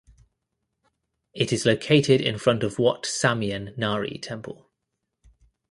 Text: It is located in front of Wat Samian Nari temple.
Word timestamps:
It 1.31 1.53
is 1.53 1.63
located 1.67 2.21
in 2.21 2.39
front 2.39 2.63
of 2.63 2.79
Wat 2.79 3.03
Samian 3.05 3.77
Nari 3.77 4.17
temple. 4.17 4.67